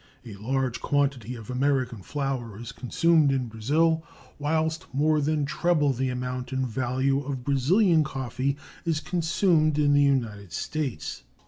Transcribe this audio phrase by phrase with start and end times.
[0.25, 4.03] A large quantity of American flour is consumed in Brazil,
[4.39, 10.01] whilst more than treble the amount in value of Brazilian coffee is consumed in the
[10.01, 11.21] United States.